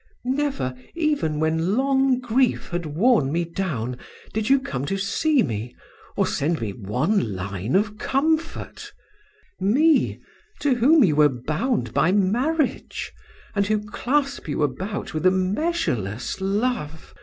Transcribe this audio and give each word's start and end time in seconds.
Never, 0.25 0.73
even 0.95 1.39
when 1.39 1.77
long 1.77 2.19
grief 2.19 2.69
had 2.69 2.87
worn 2.87 3.31
me 3.31 3.45
down, 3.45 3.99
did 4.33 4.49
you 4.49 4.59
come 4.59 4.83
to 4.85 4.97
see 4.97 5.43
me, 5.43 5.75
or 6.17 6.25
send 6.25 6.59
me 6.59 6.71
one 6.71 7.35
line 7.35 7.75
of 7.75 7.99
comfort, 7.99 8.91
me, 9.59 10.19
to 10.59 10.73
whom 10.73 11.03
you 11.03 11.15
were 11.17 11.29
bound 11.29 11.93
by 11.93 12.11
marriage, 12.11 13.11
and 13.53 13.67
who 13.67 13.85
clasp 13.91 14.47
you 14.47 14.63
about 14.63 15.13
with 15.13 15.23
a 15.23 15.29
measureless 15.29 16.41
love! 16.41 17.13